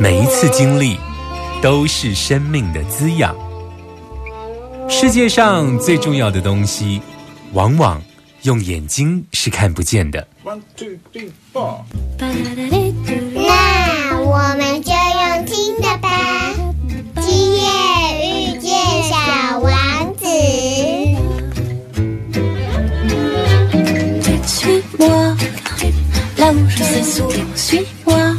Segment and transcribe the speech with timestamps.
[0.00, 0.96] 每一次经历
[1.60, 3.36] 都是生命的滋养。
[4.88, 7.02] 世界上最重要的东西，
[7.52, 8.02] 往往
[8.44, 10.26] 用眼睛是看不见的。
[10.42, 11.82] One two three four。
[12.18, 12.28] 那
[14.22, 16.08] 我们就用听的吧。
[17.20, 17.60] 今夜
[18.24, 19.70] 遇见小王
[20.16, 20.24] 子。
[24.46, 25.36] Suis-moi,
[26.38, 28.29] là où je sais sourire, suis-moi.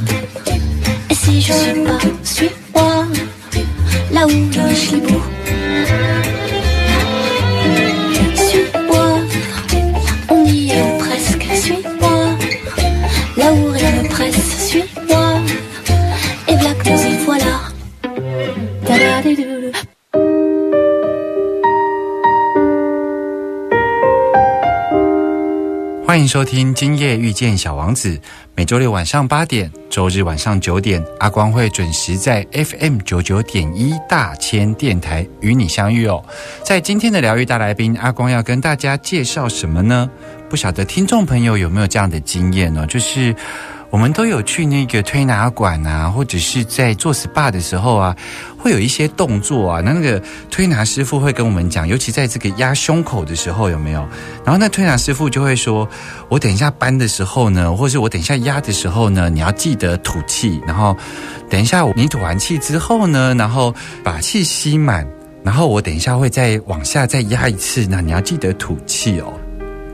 [1.42, 3.06] Suis pas, suis-moi,
[4.12, 5.21] là où je suis beau.
[26.42, 28.16] 收听《今夜遇见小王子》，
[28.56, 36.26] 每周六晚上八点，周日晚上九点，阿光会准时在 FM 九九点一大千电台与你相遇哦。
[36.64, 40.10] 在今天的疗愈大来宾，阿光要跟大家介绍什么呢？
[40.50, 42.88] 不晓得听众朋友有没有这样的经验呢？
[42.88, 43.36] 就是。
[43.92, 48.16] 我们都有去那个推拿馆啊，或者是在做 SPA 的时候啊，
[48.62, 49.82] 会有一些动作啊。
[49.82, 54.08] 那那个推拿师傅会跟我们讲，尤其在这个压胸口的时候，有没有？
[54.46, 55.90] 然后那推拿师傅就会说
[56.30, 60.62] ：“我等一下搬的时候呢，或是我等一下压的时候呢，你要记得吐气。
[60.66, 60.96] 然后
[61.50, 63.74] 等一下你吐完气之后呢，然后
[64.04, 65.08] 把气吸满。
[65.44, 69.34] 然后我等一下会再往下再压一次，那你要记得吐气哦。”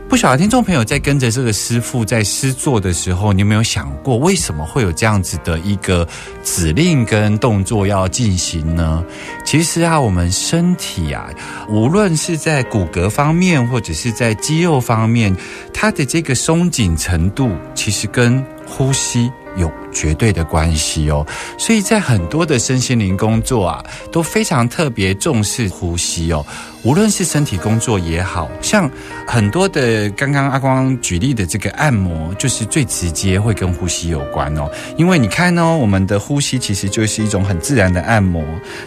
[0.09, 6.07] 不晓得听众朋友在跟着这个师傅在师作的时候，你有没有想过，为什么会有这样子的一个
[6.44, 9.03] 指令跟动作要进行呢？
[9.44, 11.29] 其实啊，我们身体啊，
[11.68, 15.35] 无论是在骨骼方面，或者是在肌肉方面，
[15.73, 21.25] 它的这个松紧程度，其实跟呼吸有绝对的关系哦。
[21.57, 26.45] 所以在很多的身心灵工作啊，都非常特别重视呼吸哦。
[26.83, 28.89] 无论是身体工作也好像
[29.25, 34.69] 很多的刚刚阿光举例的这个按摩，就是最直接会跟呼吸有关哦。
[34.95, 38.41] 因为你看哦，我们的呼吸其实就是一种很自然的按摩。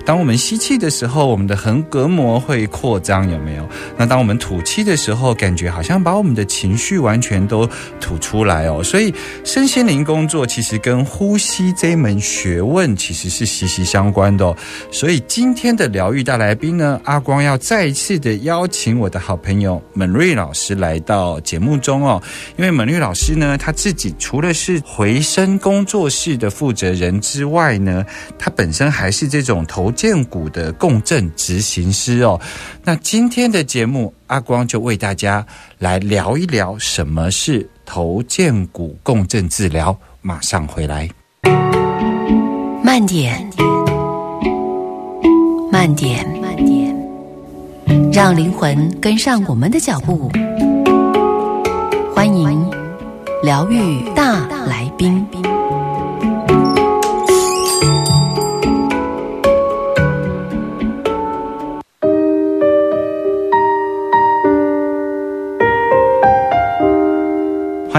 [0.06, 3.68] 当我们吸气的时候，我们的横膈膜会扩张，有没有？
[3.98, 7.68] 那当我们吐气的时候，感觉好像把我们的情绪完全都
[8.00, 8.82] 吐出来哦。
[8.82, 9.12] 所以
[9.44, 14.56] 身心灵工作其实跟呼吸这一门学问其实是息息相关的哦。
[14.90, 22.20] 所以今天的疗愈大来宾呢，阿光要再一次的邀请我的好朋友门瑞老师来到节目中哦，
[22.56, 28.04] 因为门瑞老师呢，他自己除了是回声工作室的负责人之外呢，
[28.36, 32.40] 他本身还是这种头肩骨的共振执行师哦。
[32.82, 35.46] 那今天的节目，阿光就为大家
[35.78, 39.98] 来聊一聊什么是头肩骨共振治疗。
[40.22, 41.08] 马上回来，
[42.84, 43.50] 慢点，
[45.72, 46.94] 慢点，慢点，
[48.12, 50.30] 让灵魂跟上我们的脚步。
[52.14, 52.70] 欢迎
[53.42, 55.26] 疗愈大来宾。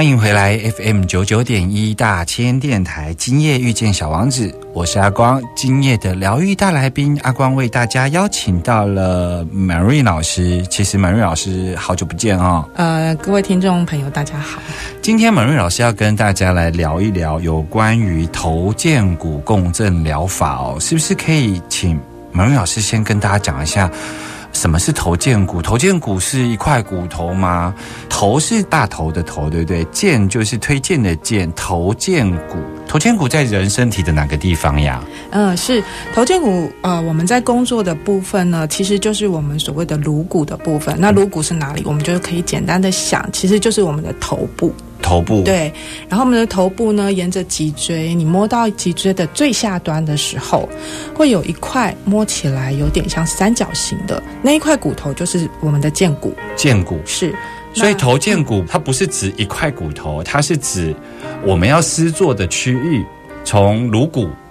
[0.02, 5.40] 欢迎回来 FM 九九点一大千电台，今夜遇见小王子，我是阿光。
[5.56, 10.66] 今夜的疗愈大来宾，阿光为大家邀请到了 Mary 老师。
[10.72, 12.68] 其实 Mary 老师好久不见哦。
[12.74, 14.60] 呃，各位听众朋友，大家好。
[15.04, 21.96] 今天 Mary 老师要跟大家来聊一聊有关于头肩骨共振疗法哦，是不是可以请
[22.34, 23.88] Mary 老师先跟大家讲一下？
[24.54, 25.62] 什么是头荐骨？
[25.62, 27.74] 头荐骨是一块骨头吗？
[28.10, 29.84] 头是大头的头，对不对？
[29.86, 32.58] 荐就是推荐的荐，头荐骨。
[32.88, 35.02] 头荐骨在人身体的哪个地方呀？
[35.32, 35.82] 嗯，是
[36.14, 36.70] 头肩骨。
[36.82, 40.96] 呃，我们在工作的部分呢，其实就是我们所谓的颅骨的部分。
[41.00, 41.82] 那颅骨是哪里？
[41.86, 44.74] 我们就可以简单的想，其实就是我们的头部。
[45.02, 45.42] 头部。
[45.44, 45.74] 对，
[46.08, 50.70] 然后我们的头部呢，沿着脊椎，你摸到脊椎的最下端的时候，
[51.14, 56.34] 会有一块摸起来有点像三角形的那一块骨头，就是我们的剑骨。
[56.56, 57.34] 剑骨是，
[57.74, 60.96] 所以那头剑骨它不是指一块骨头，它是指
[61.44, 63.04] 我们要施作的区域，
[63.44, 64.30] 从颅骨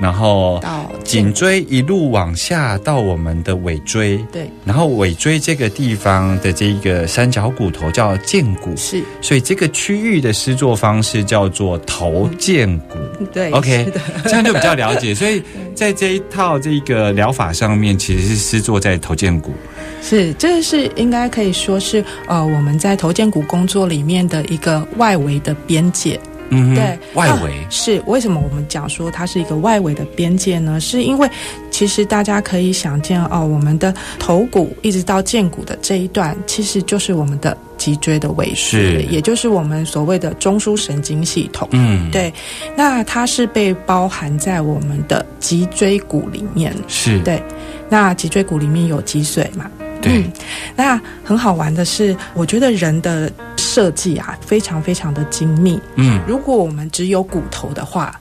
[0.00, 12.98] 然后到颈椎一路往下到我们的尾椎，对然后尾椎这个地方的这一个三角骨头叫荐骨，是，所以这个区域的施作方式叫做头荐骨。
[13.32, 13.90] 对 OK，
[14.24, 15.14] 这样就比较了解。
[15.16, 15.42] 所以
[15.74, 19.52] 在这一套这个疗法上面，其实是施作在头荐骨。
[20.00, 26.18] 是，这个是应该可以说是呃我们在头肩骨工作里面的一个外围的边界。
[26.50, 30.80] 嗯，对，外围那是为什么我们讲说它是一个外围的边界呢？
[30.80, 31.28] 是因为
[31.70, 41.68] 其实大家可以想见哦，我们的头骨一直到肩骨的这一段，其实就是我们的脊椎的位置，也就是我们所谓的中枢神经系统。
[41.72, 42.32] 嗯，对，
[42.76, 46.74] 那它是被包含在我们的脊椎骨里面。
[46.88, 47.42] 是，对，
[47.88, 49.70] 那脊椎骨里面有脊髓嘛？
[50.00, 50.32] 对嗯，
[50.76, 53.30] 那很好玩的是，我觉得人的
[53.78, 55.80] 设计啊，非常非常的精密。
[55.94, 58.12] 嗯，如果我们只有骨头的话，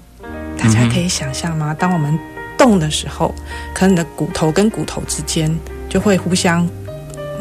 [0.55, 1.73] 大家可以想象吗？
[1.73, 2.15] 当我们
[2.55, 3.33] 动的时候，
[3.73, 5.51] 可能你的骨头跟骨头之间
[5.89, 6.69] 就会互相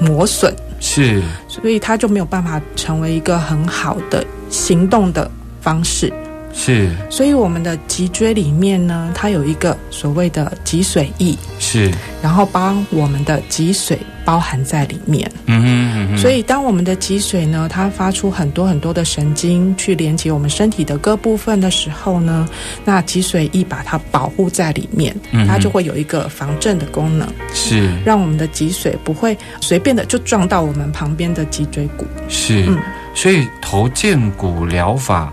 [0.00, 5.30] 磨损，是，所以它就没有办法成为一个很好的行动的
[5.60, 6.10] 方式。
[6.58, 11.92] 是，所以我们的脊椎里面呢，它有一个所谓的脊髓翼，是，
[12.22, 15.30] 然后把我们的脊髓包含在里面。
[15.44, 22.48] 嗯哼嗯哼，所以，当我们的脊髓呢，它发出很多很多的神经去连接我们身体的各部分的时候呢，
[22.86, 27.90] 那脊髓翼把它保护在里面，嗯它就会有一个防震的功能，是。
[28.02, 32.06] 让我们的脊髓不会随便的就撞到我们旁边的脊椎骨。
[32.28, 32.78] 是，嗯。
[33.14, 35.30] 所以头肩骨疗法。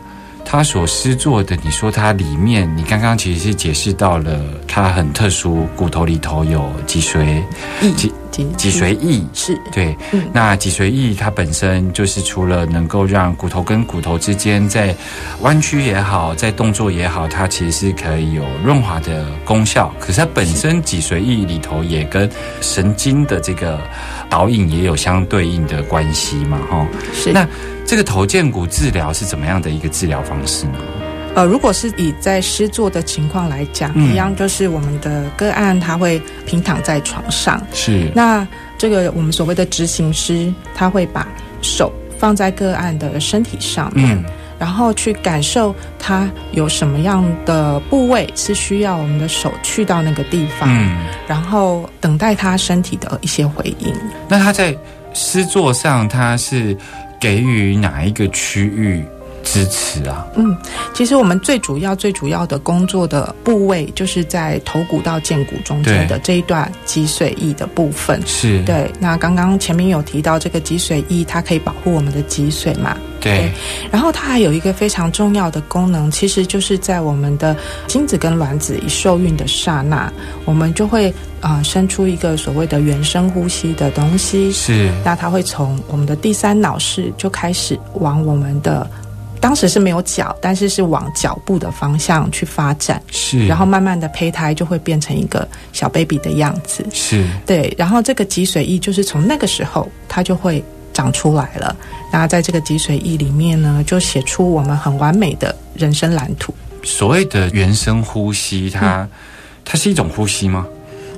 [0.53, 7.41] 它所施作的，你说它里面，你刚刚其实是解释到了，它很特殊，骨头里头有脊髓、
[7.95, 14.95] 脊脊脊髓翼，是对，嗯那脊髓翼它本身就是除了能够让骨头跟骨头之间在
[15.41, 19.91] 弯曲也好，在动作也好，它其实是可以有润滑的功效。
[19.99, 22.29] 可是它本身脊髓翼里头也跟
[22.61, 23.81] 神经的这个
[24.29, 26.87] 导引也有相对应的关系嘛，哈。
[27.11, 27.43] 是那
[27.93, 30.79] 这个头肩骨治疗是怎么样的一个治疗方式呢？
[31.35, 34.11] 呃，如果是以在施作的情况来讲，嗯。
[34.11, 38.11] 一样就是我们的个案他会平躺在床上，是。
[38.15, 38.47] 那
[38.79, 41.27] 这个我们所谓的执行师，他会把
[41.61, 44.25] 手放在个案的身体上面，嗯。
[44.57, 50.97] 然后去感受他有什么样的部位是需要我们的手去到那个地方，嗯，
[51.27, 53.93] 然后等待他身体的一些回应。
[54.27, 54.75] 那他在
[55.13, 56.75] 施作上，他是
[57.23, 59.01] 给予哪一个区域
[59.45, 60.27] 支持啊？
[60.35, 60.53] 嗯，
[60.93, 68.21] 其实我们最主要、最主要的工作的部位，就是在头骨到剑骨中间的这一段脊髓翼的部分。
[68.25, 72.97] 是，对，那刚刚前面有提到这个脊髓翼，它可以保护我们的脊髓嘛？
[73.23, 73.49] 对，
[73.89, 77.55] 然后它还有一个非常重要的功能，其实就是在我们的
[77.87, 80.11] 精子跟卵子一受孕的刹那，
[80.45, 81.09] 我们就会
[81.39, 84.51] 啊、呃生出一个所谓的原生呼吸的东西。
[84.51, 88.89] 是，那它会从我们的第三脑室就开始往我们的。
[89.39, 96.85] 当时是没有脚，但是是往脚部的方向去发展，是，然后慢慢的胚胎就会变成一个小 baby 的样子。
[96.93, 101.75] 是，对，然后这个脊髓液就是从那个时候它就会长出来了。
[102.11, 106.53] 那在这个脊髓翼里面呢，就写出我们很完美的人生蓝图。
[106.83, 109.09] 所谓的原生呼吸，它、嗯
[109.65, 110.67] 它是一种呼吸吗？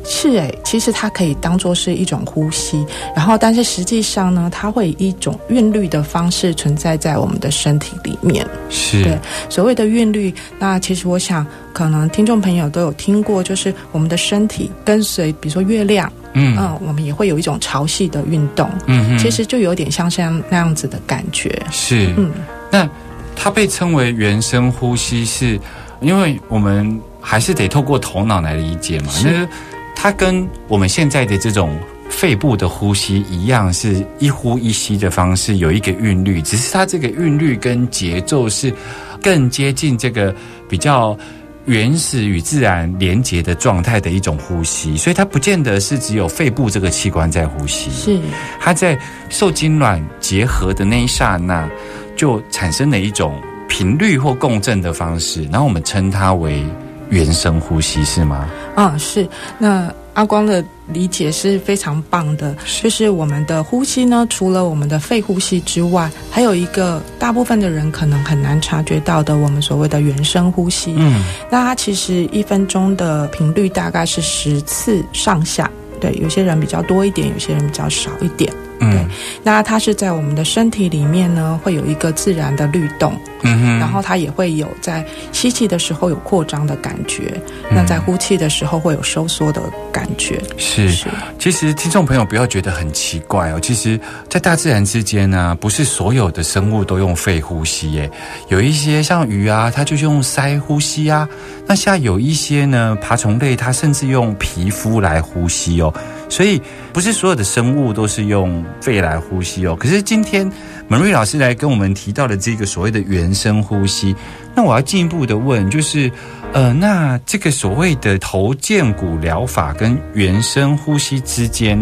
[0.08, 8.46] 是诶，其实它可以当做是一种呼吸，然后但是实际上呢，它会以一种韵律的方式存在在我们的身体里面。
[8.70, 9.18] 是，对
[9.50, 21.60] 所谓的韵律，那其实我想，可能听众朋友都有听过，就是我们的身体跟随，比如说月亮，嗯嗯，我们也会有一种潮汐的运动，嗯嗯其实就有点像像那样子的感觉。
[21.72, 22.32] 是，嗯，
[22.70, 22.88] 那
[23.36, 25.60] 它被称为原生呼吸是，
[26.02, 29.12] 因为我们还是得透过头脑来理解嘛。
[29.12, 29.48] 是那
[29.96, 31.78] 它跟我们现在的这种
[32.10, 38.74] 肺部的呼吸一样，是一呼一吸的方式，有一个韵律，只是它这个韵律跟节奏是
[39.22, 40.36] 更接近这个
[40.70, 41.18] 比较
[41.66, 48.20] 原始与自然连接的状态的一种呼吸，所以它不见得是只有肺部这个器官在呼吸，是
[48.60, 48.98] 它在
[49.30, 51.68] 受精卵结合的那一刹那，
[52.16, 56.64] 就产生了一种频率或共振的方式，然后我们称它为
[57.10, 58.48] 原生呼吸，是吗？
[58.76, 59.28] 啊，是。
[59.58, 70.94] 那阿光的理解是非常棒的，就是我们的呼吸呢，除了我们的肺呼吸之外，还有一个大部分的人可能很难察觉到的，我们所谓的原生呼吸。
[70.98, 78.54] 嗯，那它其实一分钟的频率大概是十次上下，对，有些人比较多一点，有些人比较少一点。
[78.80, 79.08] 嗯。
[79.44, 87.40] 那它是在我们的身体里面呢，会有一个自然的律动，嗯，然后它也会有在吸气的时候有扩张的感觉，
[87.72, 89.62] 那在呼气的时候会有收缩的
[89.92, 90.42] 感觉。
[90.58, 90.90] 是。
[90.90, 94.00] 是其实听众朋友不要觉得很奇怪哦，其实，
[94.30, 98.10] 在大自然之间呢，不是所有的生物都用肺呼吸耶，
[98.50, 101.28] 有一些像鱼啊，它就是用鳃呼吸啊。
[101.68, 105.94] 那像有一些呢，爬虫类它甚至用皮肤来呼吸哦。
[106.30, 106.60] 所以
[106.92, 109.76] 不是所有的生物都是用肺来呼吸哦。
[109.80, 110.52] 可是今天
[110.88, 114.16] 门瑞老师来跟我们提到的这个所谓的原生呼吸，
[114.56, 116.12] 那我要进一步的问，就是
[116.54, 121.78] 呃，那这个所谓的头剑骨疗法跟原生呼吸之间，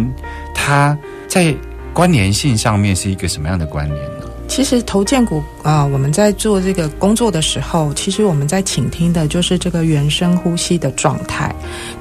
[0.55, 1.53] 它在
[1.93, 4.12] 关联性上面是一个什么样的关联？
[4.53, 11.51] 其实头建骨啊、我们在做这个工作的时候，其实我们在倾听的就是这个原生呼吸的状态。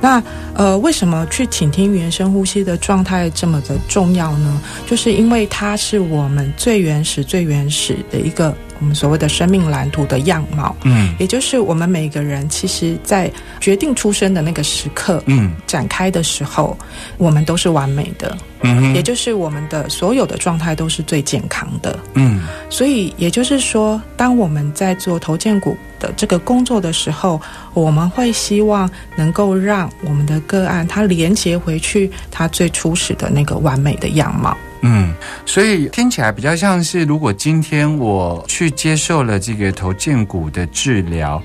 [0.03, 4.61] 那呃，为什么去倾听原生呼吸的状态这么的重要呢？
[4.87, 10.75] 就是因为它是我们最原始、最原始的一个我们所谓的生命蓝图的样貌。
[10.83, 16.77] 嗯也就是我们每个人其实，在决定出生的那个时刻嗯展开的时候，
[17.17, 21.97] 我们都是完美的，嗯哼也就是我们的所有的状态都是最健康的。
[22.15, 27.41] 嗯所以也就是说，当我们在做头肩骨的这个工作的时候，
[27.73, 34.57] 我们会希望能够让我们的个案它连接回去它最初始的那个完美的样貌。
[34.83, 35.15] 嗯，
[35.47, 41.41] 所以听起来比较像是，如果今天我去接受了这个头肩骨的治疗，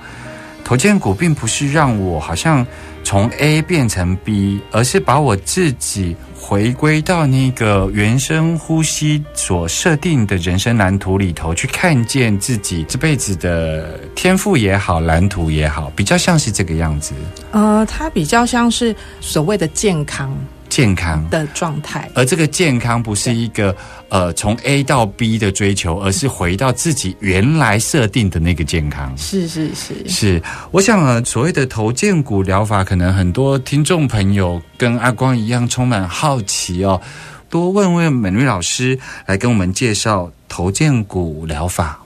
[0.64, 2.66] 头肩骨并不是让我好像
[3.04, 17.14] 从 A 变成 B，而是把我自己回归到那个原生呼吸所设定的人生蓝图里头，去看见自己这辈子的天赋也好，蓝图也好，比较像是这个样子，
[17.52, 20.36] 呃，它比较像是所谓的健康。
[20.78, 21.28] 健康。
[21.32, 22.08] 的状态。
[22.14, 23.76] 而这个健康不是一个
[24.10, 29.12] 呃从 A 到 B 的追求，而是回到自己原来设定的那个健康。
[29.18, 37.02] 是是是，是，我想啊，所谓的头肩骨疗法，可能很多听众朋友跟阿光一样充满好奇哦。
[37.50, 42.00] 多问问美瑞老师来跟我们介绍头肩骨疗法。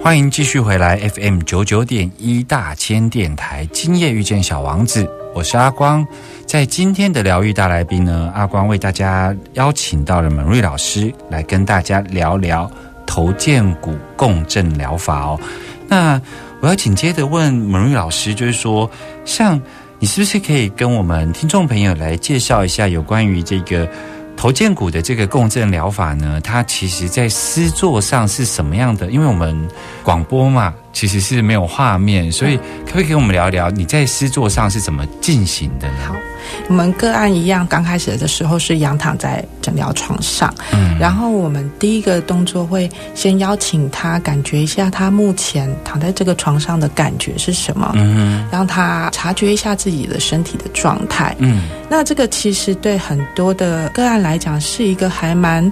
[0.00, 6.06] 欢迎继续回来 FM 九九点一大千电台，今夜遇见小王子，我是阿光。
[6.46, 12.70] 在今天的疗愈大来宾呢，阿光为大家邀请到了门瑞老师来跟大家聊聊
[13.06, 15.38] 头肩骨共振疗法哦。
[15.88, 16.20] 那
[16.60, 18.90] 我要紧接着问门瑞老师，就是说，
[19.26, 19.60] 像
[19.98, 23.86] 你是不是可以跟我们听众朋友来介绍一下有关于这个
[24.38, 26.40] 头肩骨的这个共振疗法呢？
[26.40, 29.10] 它其实在诗作上是什么样的？
[29.10, 29.68] 因为我们
[30.04, 35.94] 广播嘛，其实是没有画面，所以可不可以跟我们聊聊你在诗作上是怎么进行的呢？
[36.08, 36.16] 好
[36.66, 40.98] 我们个案一样，刚开始的时候是仰躺在诊疗床上，嗯。
[40.98, 48.44] 然后我们第一个动作会先邀请他感觉一下他目前躺在这个床上的感觉是什么，嗯。
[48.50, 51.32] 让他察觉一下自己的身体的状态。
[51.38, 51.68] 嗯。
[51.88, 55.70] 那这个其实对很多的个案来讲是一个还蛮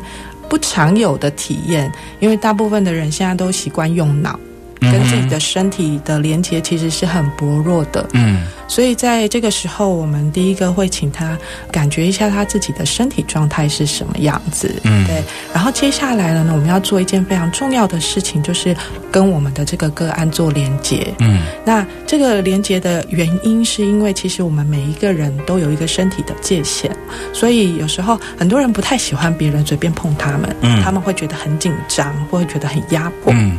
[0.49, 1.91] 不常有的体验，
[2.21, 4.41] 因为大部分的人现在都习惯用脑，嗯
[4.81, 8.07] 跟自己的身体的连接其实是很薄弱的。
[8.13, 11.39] 嗯所以在这个时候，我们第一个会请他
[11.71, 15.23] 感觉一下他自己的身体状态是什么样子，嗯对。
[15.55, 18.77] 然后接下来了呢，我们要做一件非常重要的事情，就是
[19.13, 21.15] 跟我们的这个个案做连接。
[21.21, 26.91] 嗯那这个连接的原因，是因为其实我们每一个人都有一个身体的界限，
[27.33, 33.33] 所以有时候很多人不太喜欢别人随便碰他们，嗯他们会觉得很紧张，或会觉得很压迫。
[33.33, 33.57] 嗯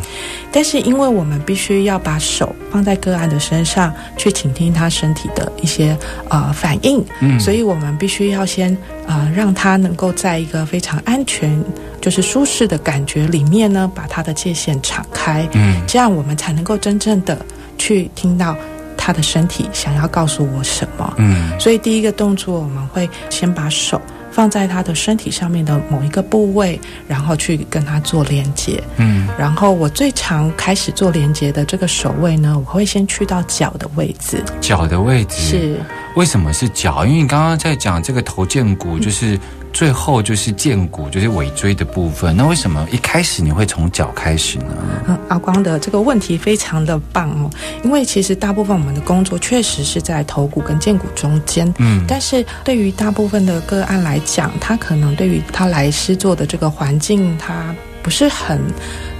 [0.51, 5.95] 但是因为我们必须要把手放在个案的身上，去倾听他身体的一些
[6.29, 7.39] 呃反应，嗯。
[7.39, 8.75] 所以我们必须要先
[9.05, 11.63] 呃让他能够在一个非常安全，
[12.01, 15.81] 就是舒适的感觉里面呢，把他的界限敞开，嗯。
[15.85, 17.37] 这样我们才能够真正的
[17.77, 18.55] 去听到
[18.95, 21.13] 他的身体想要告诉我什么。
[21.17, 21.51] 嗯。
[21.59, 24.01] 所以第一个动作，我们会先把手
[24.38, 28.79] 放在他的身体上面的某一个部位，然后去跟他做连接。
[28.98, 29.27] 嗯。
[29.36, 35.36] 然后我最常开始做连接的这个手位呢，我会先去到脚的位置，脚的位置。
[35.38, 35.79] 是。
[36.15, 37.03] 为什么是脚？
[37.03, 39.39] 因为你刚刚在讲这个头肩骨，就是
[39.74, 42.36] 最后就是荐骨，就是尾椎的部分。
[42.36, 44.65] 那为什么一开始你会从脚开始呢？
[45.07, 47.50] 嗯，阿光的这个问题非常的棒哦，
[47.83, 58.59] 因为其实大部分我们的工作确实是在头骨跟荐骨中间，嗯但是对于大部分的个案来讲，他可能对于他来师做的这个环境，他不是很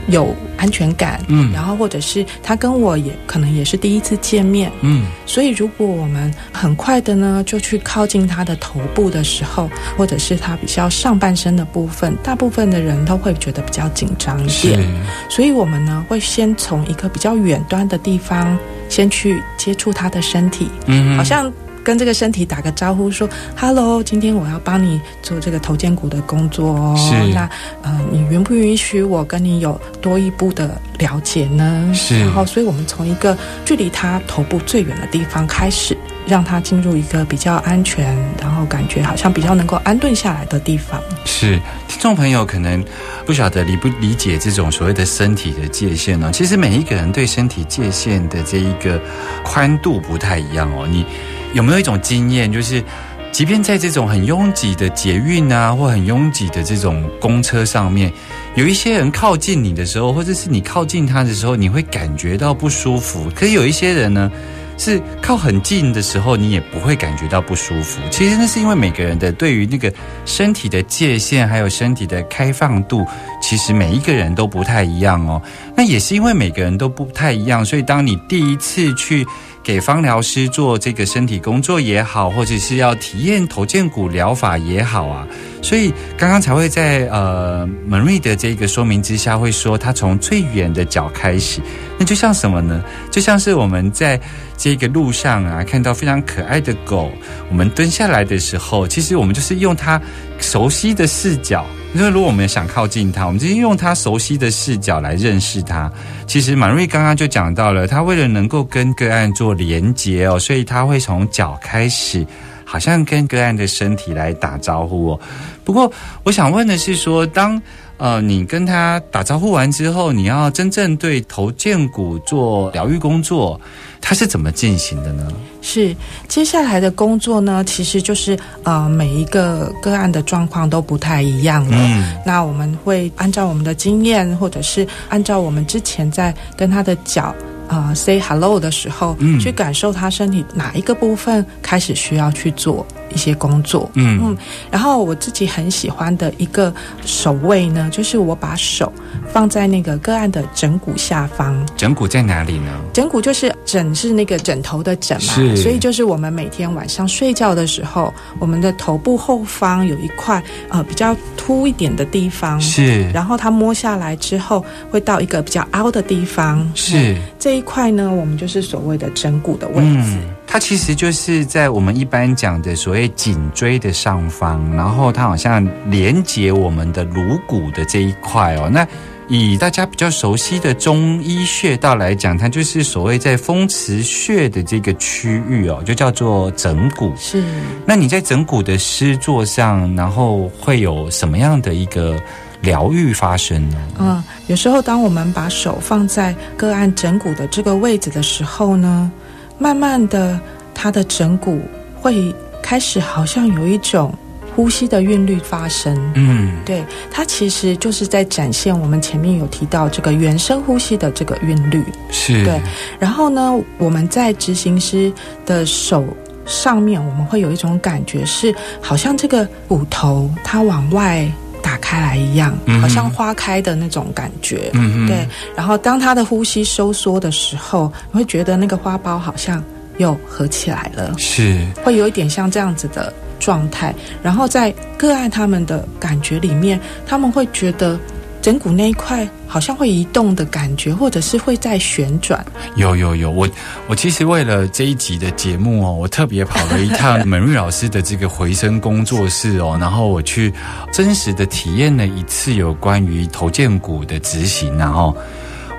[0.08, 1.52] 有安全感，嗯。
[1.54, 5.06] 然后或者是他跟我也可能也是第一次见面，嗯。
[5.26, 14.70] 所以如果我们很快的呢就去靠近他的头部的时候，或者是他比较上半身的部分，大部分的人都会觉得比较紧张一是。
[14.70, 14.88] 点。
[15.30, 18.58] 所以我们呢会先从一个比较远端的地方
[18.90, 21.52] 先去接触他的身体，嗯好像
[21.88, 26.94] 跟这个身体打个招呼，说 “hello”，今天我要帮你做这个头肩骨的工作哦。
[26.98, 27.50] 是那
[27.82, 31.90] 呃，你允不允许我跟你有多一步的了解呢？
[31.96, 41.02] 是然后，所以我们从一个距离他头部最远的地方开始，让他进入一个比较安全，然后感觉好像比较能够安顿下来的地方。
[41.24, 42.84] 是，听众朋友可能
[43.26, 49.00] 不晓得理不理解这种所谓的身体的界限呢、其实每一个人对身体界限的这一个
[49.42, 50.86] 宽度不太一样哦。
[50.86, 51.06] 你
[51.54, 52.84] 有没有一种经验，就是
[53.32, 58.12] 即便在这种很拥挤的捷运啊，或很拥挤的这种公车上面，
[58.56, 63.30] 有一些人靠近你的时候，或者是你靠近他的时候，你会感觉到不舒服。
[63.36, 64.32] 可是有一些人呢，
[64.78, 68.00] 是靠很近的时候，你也不会感觉到不舒服。
[68.12, 69.92] 其实那是因为每个人的对于那个
[70.26, 73.06] 身体的界限，还有身体的开放度，
[73.42, 75.42] 其实每一个人都不太一样哦。
[75.76, 79.26] 那也是因为每个人都不太一样，所以当你第一次去
[79.68, 85.28] 给芳疗师做这个身体工作也好，或者是要体验头肩骨疗法也好啊，
[85.62, 91.60] 所以刚刚才会在呃门瑞的这个说明之下，会说他从最远的脚开始，
[92.00, 92.82] 那就像什么呢？
[93.12, 94.18] 就像是我们在
[94.56, 97.12] 这个路上啊，看到非常可爱的狗，
[97.50, 100.02] 我们蹲下来的时候，其实我们就是用它
[100.40, 101.66] 熟悉的视角。
[101.94, 105.92] 因为如果我们想靠近他，我们就是用他熟悉的视角来认识他。
[106.28, 112.28] 其实马瑞刚刚就讲到了，他为了能够跟个案做连接哦，所以他会从脚开始，
[112.66, 115.20] 好像跟个案的身体来打招呼哦。
[115.64, 115.92] 不过
[116.24, 117.60] 我想问的是说，当
[117.98, 123.60] 呃你跟他打招呼完之后，你要真正对头肩骨做疗愈工作，
[124.00, 125.28] 它是怎么进行的呢？
[125.62, 125.96] 是
[126.28, 131.78] 接下来的工作呢，其实就是呃每一个个案的状况都不太一样了。
[131.78, 137.36] 嗯那我们会按照我们的经验，或者是按照我们之前在跟他的脚。
[137.68, 139.40] 呃，say hello 的时候，嗯。
[139.40, 144.20] 去感受他身体哪一个部分开始需要去做一些工作，嗯。
[144.24, 144.38] 嗯，
[144.72, 146.74] 然后我自己很喜欢的一个
[147.06, 148.92] 手位呢，就是我把手
[149.32, 152.72] 放在那个个案的枕骨下方，枕骨在哪里呢？
[152.94, 163.10] 枕骨就是枕是那个枕头的枕嘛，所以就是我们每天晚上睡觉的时候，我们的头部后方有一块呃比较凸一点的地方，是。
[163.12, 167.14] 然后它摸下来之后会到一个比较凹的地方，是。
[167.14, 170.04] 嗯这一块呢，我们就是所谓的枕骨的位置。
[170.04, 178.70] 嗯，它其实就是在我们一般讲的所谓颈椎的上方，然后它好像连接我们的颅骨的这一块哦。
[178.70, 178.86] 那
[179.30, 187.14] 以大家比较熟悉的中医穴道来讲，它就是所谓在风池穴的这个区域哦，就叫做枕骨。
[187.18, 187.42] 是
[187.86, 192.22] 那你在枕骨的施作上，然后会有什么样的一个
[192.62, 193.78] 疗愈发生呢？
[194.00, 199.12] 嗯，有时候当我们把手放在个案枕骨的这个位置的时候呢，
[199.58, 200.40] 慢慢的，
[200.74, 201.62] 它的枕骨
[202.02, 204.14] 会开始好像有一种
[204.56, 205.96] 呼吸的韵律发生。
[206.16, 211.84] 嗯，对，它其实就是在展现我们前面有提到这个原生呼吸的这个韵律。
[212.10, 212.60] 是，对
[213.00, 215.14] 然后呢，我们在执行师
[215.46, 216.04] 的手
[216.46, 221.30] 上面，我们会有一种感觉是，好像这个骨头它往外
[221.68, 224.72] 打开来一样，好像花开的那种感觉。
[224.74, 229.62] 嗯对，然后当他的呼吸收缩的时候，你会觉得那个花苞好像
[229.98, 233.94] 又合起来了，是，会有一点像这样子的状态。
[234.24, 238.00] 然后在个案他们的感觉里面，他们会觉得
[238.48, 242.46] 枕骨那一块好像会移动的感觉，或者是会在旋转。
[242.78, 243.46] 有有有，我
[243.90, 250.54] 我其实为了这一集的节目哦，我特别跑了一趟 美瑞老师的这个回声工作室哦，然后我去
[250.94, 255.14] 真实的体验了一次有关于头肩骨的执行，然后。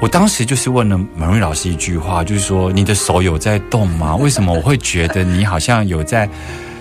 [0.01, 4.15] 我当时就是问了门瑞老师一句话，就是说你的手有在动吗？
[4.15, 6.29] 为什么我会觉得你好像有在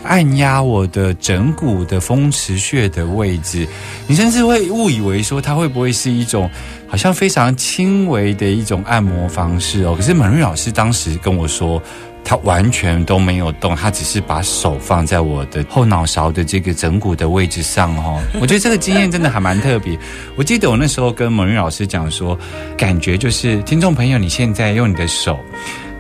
[0.08, 3.67] 按压我的枕骨的风池穴的位置，
[4.08, 6.50] 你甚至会误以为说它会不会是一种
[6.88, 9.93] 好像非常轻微的一种按摩方式哦。
[9.96, 11.82] 可是满瑞老师当时跟我说。
[12.30, 18.22] 他完全都没有动，他只是把手放在我的后脑勺的这个枕骨的位置上哦。
[18.41, 19.98] 我觉得这个经验真的还蛮特别。
[20.36, 22.38] 我记得我那时候跟蒙玉老师讲说，
[22.78, 25.39] 感觉就是听众朋友，你现在用你的手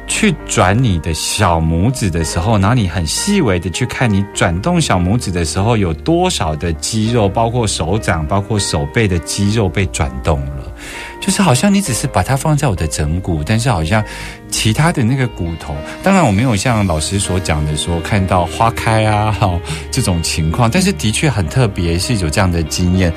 [0.07, 10.71] 去转你的小拇指的时候，然后你很细微的去看你转动小拇指的时候有多少的肌肉，包括手掌、包括手背的肌肉被转动了。
[11.19, 14.01] 就是好像你只是把它放在我的枕骨，但是好像
[14.49, 19.59] 其他的那个骨头，当然我没有像老师所讲的说看到花开啊，哈
[19.91, 23.11] 这种情况，但是的确很特别，是有这样的经验。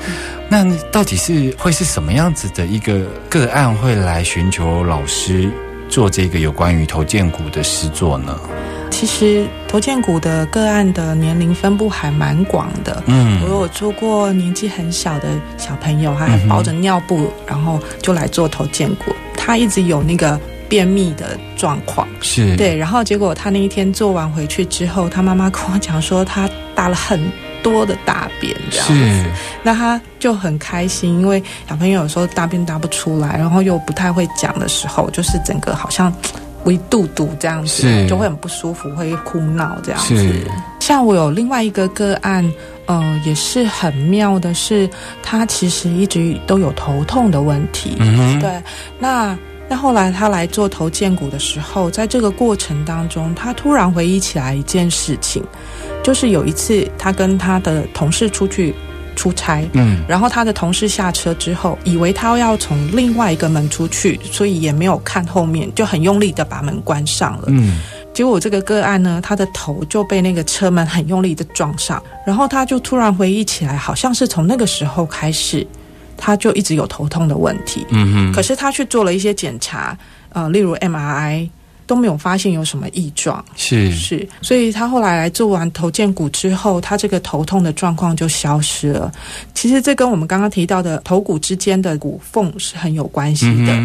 [0.49, 2.99] 那到底是会是什么样子的一个
[3.29, 5.49] 个案会来寻求老师
[5.91, 8.39] 做这个有关于头肩骨的诗作呢？
[8.89, 13.03] 其实头肩骨的个案的年龄分布还蛮广的。
[13.07, 15.27] 嗯，我有做过年纪很小的
[15.57, 19.13] 小朋友，他还包着尿布，然后就来做头肩骨。
[19.35, 22.75] 他一直有那个便秘的状况，是对。
[22.75, 27.19] 然后结果他那一天做完回去之后，他妈妈跟我讲说，他大了很
[27.63, 29.29] 多的大便，这样子。
[29.63, 36.13] 那他就很开心，因为小朋友有时候大便大不出来，然后又不太会讲的时候，就是整个好像。
[36.65, 40.47] 微肚肚这样子，就会很不舒服，会哭闹这样子。
[40.79, 42.47] 像我有另外一个个案，
[42.85, 44.87] 嗯，也是很妙的，是
[45.23, 47.95] 他其实一直都有头痛的问题。
[47.97, 48.61] 嗯对，
[48.99, 49.35] 那
[49.67, 55.43] 那后来他来做头肩骨的时候，在这个过程当中，他突然回忆起来一件事情，
[56.03, 58.73] 就是有一次他跟他的同事出去。
[59.13, 67.81] 出差，嗯，然后他的同事下车之后，以为他要从另外一个门出去，所以也没有看后面，就很用力的把门关上了，嗯，
[68.13, 75.67] 结果这个个案呢，他的头就被那个车门很用力的撞上，然后他就突然回忆起来，好像是从那个时候开始，
[76.15, 79.95] 他就一直有头痛的问题，嗯哼，可是他去做了一些检查，
[80.29, 81.49] 呃，例如 MRI。
[81.91, 89.11] 都没有发现有什么异状，是是，所以他后来来做完头肩骨之后，他这个头痛的状况就消失了。
[89.53, 93.77] 其实这跟我们刚刚提到的头骨之间的骨缝是很有关系的。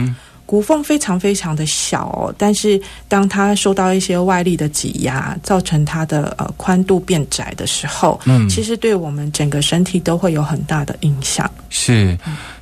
[0.47, 11.51] 骨缝非常非常的小，哦，但是当它受到一些外力的挤压，造成它的呃宽度变窄的时候，嗯，其实对我们整个身体都会有很大的影响。
[11.69, 12.17] 是，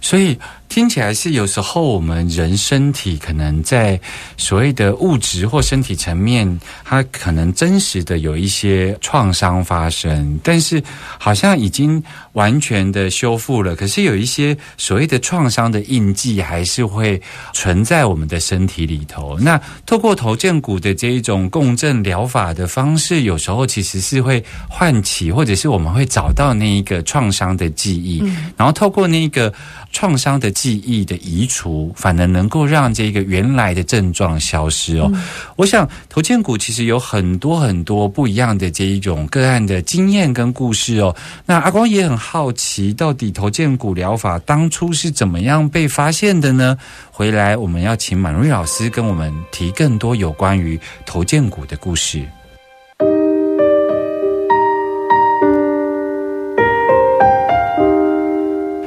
[0.04, 0.38] 所以。
[0.66, 4.00] 听起来是有时候我们人身体可能在
[4.36, 10.82] 所谓的物质或身体层面，它可能真实的有一些创伤发生，但是
[11.16, 13.76] 好像已经完全的修复了。
[13.76, 19.38] 可是有一些所谓的创伤的印记还是会存在我们的身体里头。
[19.38, 28.24] 那透过头肩骨的这一种共振疗法的方式，有时候其实是会唤起，或者是我们会找到那一个创伤的记忆，
[28.56, 29.54] 然后透过那个。
[29.94, 35.11] 创伤的记忆的移除，反而能够让这个原来的症状消失哦。
[35.54, 41.14] 我想头肩骨其实有很多很多不一样的这一种个案的经验跟故事哦。
[41.46, 46.76] 那阿光也很好奇，到底头肩骨疗法当初是怎么样被发现的呢？
[47.12, 52.26] 回来我们要请满瑞老师跟我们提更多有关于头肩骨的故事。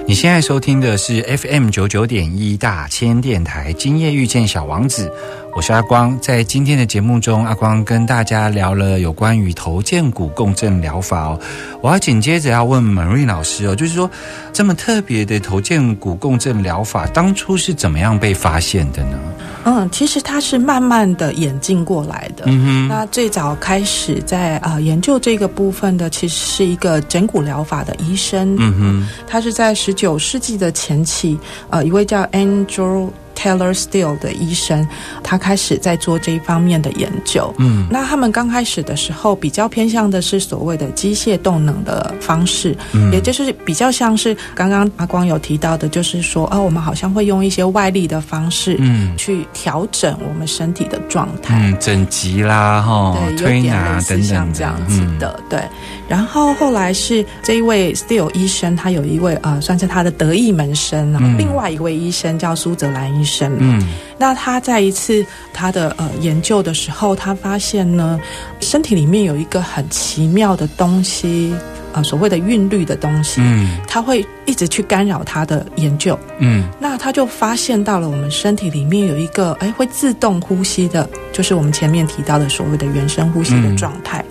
[0.07, 5.11] 你现在收听的是 FM 九九点一大千电台，今夜遇见小王子。
[5.57, 11.39] 我是阿光，在今天的节目中，阿光跟大家聊了有关于头肩骨共振疗法哦。
[11.81, 14.07] 我要紧接着要问 Marie 老师哦，就是说
[14.53, 19.17] 这么特别的头肩骨共振疗法，当初是怎么样被发现的呢？
[19.63, 22.43] 嗯，其实它是慢慢的演进过来的。
[22.45, 28.55] 嗯哼，那最早开始在啊研究这个部分的，其实是一个整骨疗法的医生。
[28.59, 31.35] 嗯哼，他是在十九世纪的前期，
[31.71, 33.09] 呃，一位叫 Andrew。
[33.37, 34.85] Taylor Steele 的医生，
[35.23, 37.53] 他开始在做这一方面的研究。
[37.59, 55.61] 嗯，那他们刚开始的时候，比较偏向的是所谓的机械动能的方式，嗯，也就是比较像是刚刚阿光有提到的，就是说，哦，我们好像会用一些外力的方式，嗯，去调整我们身体的状态，嗯，整脊啦，哈，对，有点类似像这样子的，对。
[56.09, 63.26] 然后后来是这一位 Steele 医生，他有一位呃，算是他的得意门生啊，另外一位医生叫苏泽兰医生。
[63.59, 63.87] 嗯，
[64.17, 68.19] 那他在一次他的呃研究的时候，他发现呢，
[68.59, 71.53] 身体里面有一个很奇妙的东西，
[71.93, 84.23] 呃，所谓的韵律的东西，嗯，他会一直去干扰他的研究，嗯，那他就发现到了我们身体里面有一个哎会自动呼吸的，就是我们前面提到的所谓的原生呼吸的状态。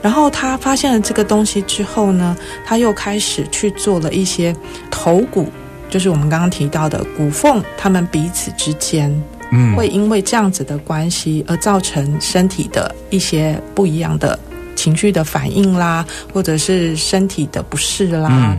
[0.00, 4.54] 然后他发现了这个东西之后呢，他又开始去做了一些
[4.92, 5.50] 头骨，
[5.88, 9.10] 就是我们刚刚提到的骨缝，他们彼此之间
[9.50, 14.38] 嗯会因为这样子的关系而造成身体的一些不一样的
[14.76, 18.28] 情绪的反应啦，或者是身体的不适啦。
[18.30, 18.58] 嗯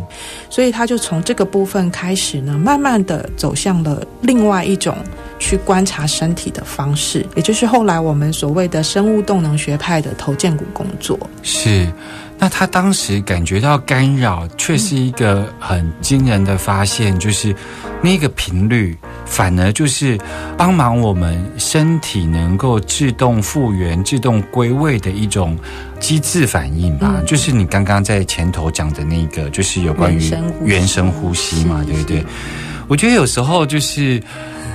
[0.50, 4.96] 所以他就从这个部分开始呢，慢慢的走向了另外一种
[5.38, 11.18] 去观察身体的方式，也就是后来我们所谓的生物动能学派的头肩骨工作。
[11.44, 11.88] 是。
[12.42, 17.54] 那他当时感觉到干扰，却是一个很惊人的发现，就是
[18.02, 20.18] 那个频率反而就是
[20.58, 25.60] 帮忙我们身体能够自动复原、自动归位的一种
[26.00, 27.16] 机制反应吧。
[27.18, 32.26] 嗯就是你刚刚在前头讲的那个，就是有关于原生呼吸嘛，对不对？
[32.88, 34.24] 我觉得有时候就是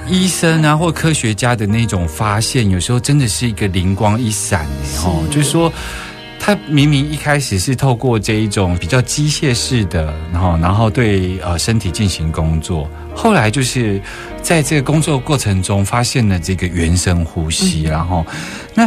[0.06, 5.72] 医生啊或科学家的那种发现，有时候真的是一个灵光一闪哎哦，就是说。
[6.46, 13.98] 他明明一开始是透过这一种比较机械式的，然后然后对呃身体进行工作，后来就是
[14.42, 18.26] 在这个工作过程中发现了这个原生呼吸，然后
[18.74, 18.86] 那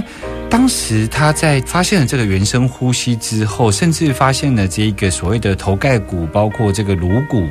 [0.52, 7.44] 当时他在发现了这个原生呼吸之后，甚至发现了这一个所谓的头盖骨，包括这个颅骨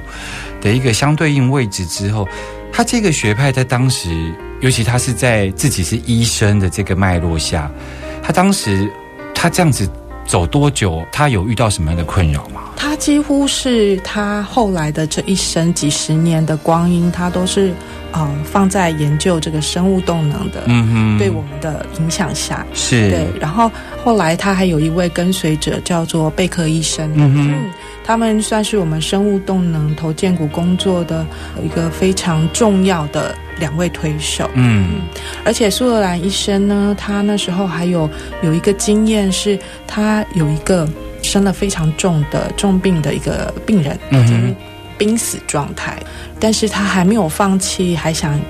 [0.61, 2.29] 的一个相对应位置之后，
[2.73, 7.69] 他这个学派在当时，尤其他是在自己是医生的这个脉络下，
[8.23, 8.89] 他当时
[9.37, 9.89] 他这样子
[10.27, 12.63] 走多久，他有遇到什么样的困扰吗？
[12.75, 17.73] 他几乎是他后来的这一生几十年的光阴，他都是
[18.13, 21.19] 嗯放在研究这个生物动能的、嗯哼。
[21.19, 22.67] 对我们的影响下。
[22.75, 23.11] 是。
[23.11, 23.71] 对，然后
[24.03, 27.55] 后来他还有一位跟随者叫做贝克医生，嗯哼
[28.07, 31.27] 他们算是我们生物动能头建骨工作的
[31.63, 34.49] 一个非常重要的两位推手。
[34.55, 35.01] 嗯
[35.45, 38.09] 而且苏格兰医生呢，他那时候还有
[38.43, 40.89] 有一个经验是，他有一个
[41.21, 44.55] 生了非常重的重病的一个病人，嗯
[44.97, 46.01] 濒死状态，
[46.41, 48.41] 但是他还没有放弃，还想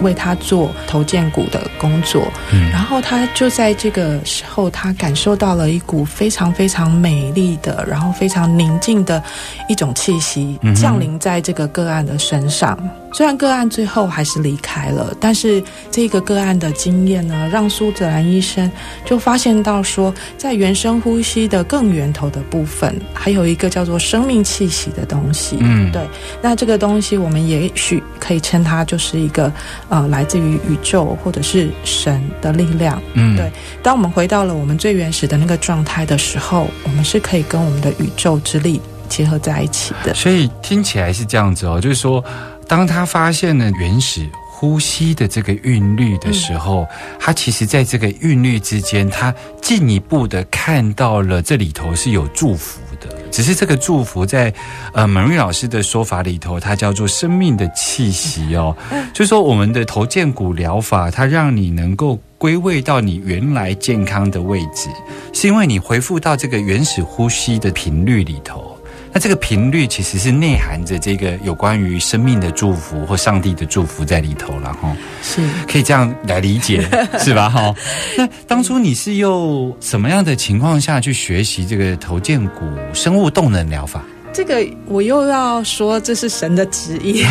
[0.00, 2.22] 为他做头建股的工作。
[2.52, 9.22] 嗯然后他就在这个时候，他感受到了一股非常非常美丽的，然后非常宁静的
[9.68, 12.78] 一种气息降临在这个个案的身上。
[13.16, 18.70] 虽然个案最后还是离开了，但是这个个案的经验呢，让苏泽兰医生
[19.06, 25.56] 就发现到说，在原生呼吸的更源头的部分，还有一个叫做生命气息的东西。
[25.60, 26.06] 嗯对。
[26.42, 29.50] 那这个东西，我们也许可以称它就是一个
[29.88, 33.02] 呃，来自于宇宙或者是神的力量。
[33.14, 33.50] 嗯对
[33.82, 40.12] 当我们回到了我们最原始的那个状态的时候，我们是可以跟我们的宇宙之力结合在一起的。
[40.12, 42.22] 所以听起来是这样子哦，就是说，
[42.68, 46.86] 当他发现了原始呼吸的这个韵律的时候，
[47.20, 53.14] 他其实在这个韵律之间，他进一步的看到了这里头是有祝福的。
[53.30, 54.52] 只是这个祝福在
[54.94, 58.74] 呃蒙瑞老师的说法里头，它叫做生命的气息哦，
[59.12, 64.88] 就是说我们的头肩骨疗法，它让你能够归位到你原来健康的位置，
[65.34, 68.75] 是因为你回复到这个原始呼吸的频率里头。
[69.16, 75.40] 那这个频率其实是内含着这个有关于生命的祝福或上帝的祝福在里头了哈，是。
[75.66, 76.86] 可以这样来理解
[77.20, 77.74] 是吧哈？
[78.18, 84.04] 那当初你是用什么样的情况下去学习这个头肩骨生物动能疗法？
[84.36, 87.24] 这个我又要说，这是神的旨意，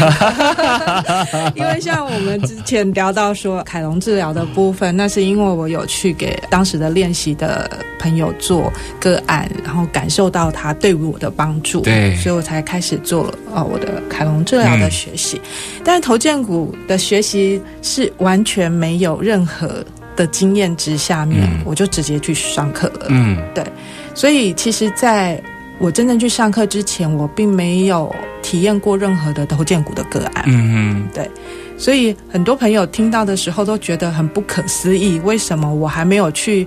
[1.54, 12.16] 因为像我们之前聊到说凯龙治疗的部分，那是因为我有去给当时的练习的朋友做个案，然后感受到他对于我的帮助，对。
[12.16, 15.40] 所以我才开始做了呃我的凯龙治疗的学习。
[15.84, 21.62] 但是头肩骨的学习是完全没有任何的经验之下面，嗯。
[21.66, 23.06] 我就直接去上课了。
[23.10, 23.38] 嗯。
[23.54, 23.64] 对。
[24.16, 25.40] 所以其实，在
[25.78, 30.46] 我真正去上课之前，我并没有体验过任何的头建骨的个案。
[30.48, 31.30] 嗯嗯，对。
[31.78, 36.66] 所以很多朋友听到的时候都觉得很不可思议，为什么我还没有去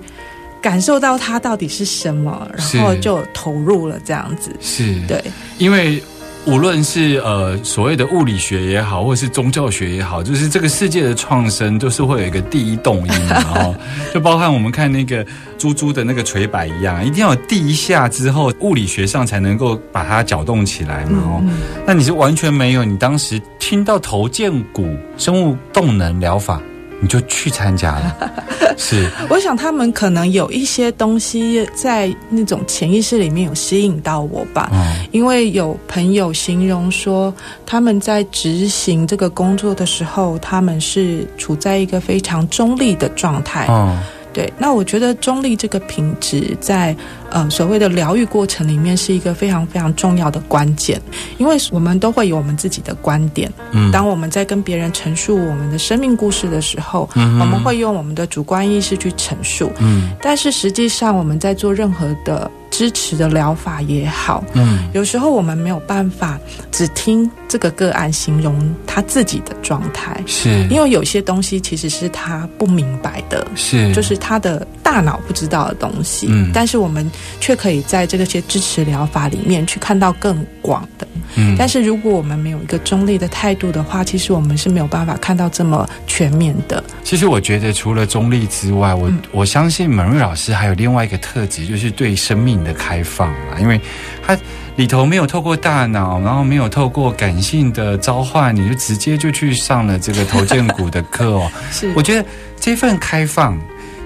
[0.61, 4.55] 感受到它到底是什么，然后就投入了这样子。
[4.61, 5.01] 是。
[5.07, 5.23] 对，
[5.57, 6.03] 因为
[6.49, 13.75] 无论是呃所谓的物理学也好，或者是宗教学也好，就是这个世界的创生都是会有一个第一动因，然后
[14.15, 15.25] 就包含我们看那个
[15.59, 21.19] 猪猪的那个垂摆一样，一定要有第一下之后，物理学上才能够把它搅动起来嘛。
[21.23, 21.45] 哦，
[21.87, 26.63] 那你是完全没有，你当时听到头肩骨生物动能疗法，
[27.01, 28.33] 你就去参加了，
[28.77, 34.69] 是我想他们可能有一些东西在那种潜意识里面有吸引到我吧。
[34.73, 37.33] 嗯因为有朋友形容说，
[37.65, 43.67] 他们在执行这个工作的时候，他们是处在一个非常中立的状态。
[43.69, 43.97] 哦
[44.33, 46.95] 对，那我觉得中立这个品质在
[47.31, 51.01] 呃所谓的疗愈过程里面是一个非常非常重要的关键，
[51.39, 53.53] 因为我们都会有我们自己的观点。
[53.73, 64.89] 嗯当我们在跟别人陈述我们的生命故事的时候，嗯我们会用我们的主观意识去陈述，嗯但是实际上我们在做任何的支持的疗法也好，嗯。
[64.93, 66.39] 有时候我们没有办法
[66.71, 70.67] 只听这个个案形容他自己的状态，是。
[70.69, 73.93] 因为有些东西其实是他不明白的，是。
[73.93, 76.51] 就是他的大脑不知道的东西，嗯。
[76.53, 81.07] 但是我们却可以在这个些支持疗法里面去看到更广的。
[81.37, 81.57] 嗯。
[81.59, 86.83] 但是如果我们没有一个中立的态度的话，其实我们是没有办法看到这么全面的。
[87.05, 89.19] 其实我觉得，除了中立之外，我、嗯。
[89.33, 93.59] 我相信门瑞老师还有另外一个特质，就是对生命的开放啊。
[93.59, 93.81] 因为
[94.23, 94.37] 它
[94.77, 101.51] 里头没有透过大脑，然后没有透过感性的召唤，你就直接就去上了这个头剑骨的课哦。
[101.73, 102.25] 是我觉得
[102.61, 103.59] 这份开放，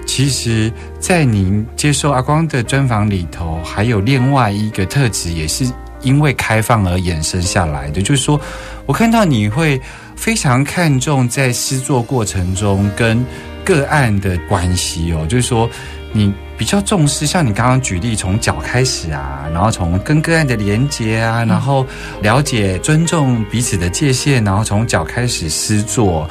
[0.05, 5.65] 其实在您接受阿光的专访里头，还有另外一个特质，也是
[6.01, 8.01] 因为开放而衍生下来的。
[8.01, 8.39] 就是说
[8.85, 9.79] 我看到你会
[10.15, 13.23] 非常看重在诗作过程中跟
[13.63, 15.69] 个案的关系哦，就是说
[16.13, 21.85] 你比较重视，像你刚刚举例，从脚开始啊，然后从跟个案的连接啊，然后
[22.21, 26.29] 了解、尊重彼此的界限，然后从脚开始施作。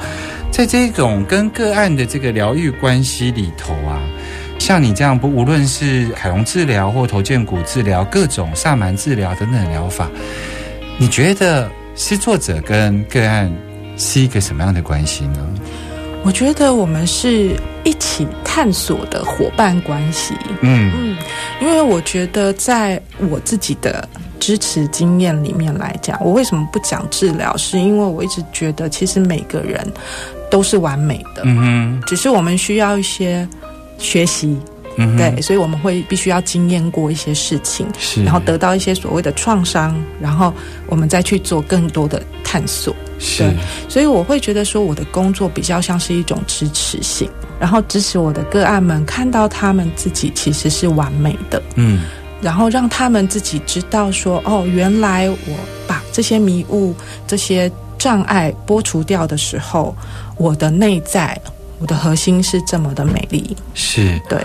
[0.49, 3.99] 在这种跟个案的这个疗愈关系里头啊，
[4.57, 10.07] 像你这样不，无论是凯龙治疗或头肩骨治疗，各种萨满治疗等等疗法，
[10.97, 13.51] 你觉得施作者跟个案
[13.97, 15.39] 是一个什么样的关系呢？
[16.23, 20.33] 我觉得我们是一起探索的伙伴关系。
[20.61, 21.17] 嗯嗯，
[21.61, 24.07] 因为我觉得在我自己的
[24.39, 27.55] 支持经验里面来讲，我为什么不讲治疗？
[27.57, 29.85] 是因为我一直觉得，其实每个人
[30.49, 33.47] 都是完美的，嗯只是我们需要一些
[33.97, 34.57] 学习，
[34.97, 40.53] 嗯对，，所以我们会必须要经验过一些事情，是，然后得到一些所谓的创伤，然后
[40.87, 42.95] 我们再去做更多的探索。
[43.23, 43.55] 是，
[43.87, 52.01] 所以我会觉得说，我的工作比较像是一种支持性，然后支持我的个案们看到他们自己其实是完美的，嗯
[52.41, 55.55] 然后让他们自己知道说，哦，原来我
[55.87, 56.93] 把这些迷雾、
[57.25, 59.95] 这些障碍剥除掉的时候，
[60.35, 61.39] 我的内在、
[61.79, 63.55] 我的核心是这么的美丽。
[63.73, 64.19] 是。
[64.27, 64.37] 对，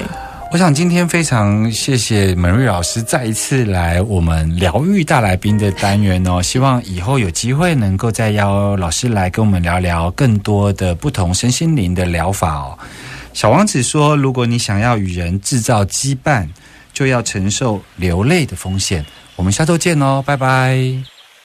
[0.51, 12.79] 我想今天非常谢谢门瑞老师再一次来我们疗愈大来宾的单元哦， 希望以后有机会能够再邀老师来跟我们聊聊更多的不同身心灵的疗法哦。
[13.35, 16.49] 小王子说，如果你想要与人制造羁绊，
[16.95, 19.05] 就要承受流泪的风险。
[19.37, 21.18] 我们下周见哦，拜拜。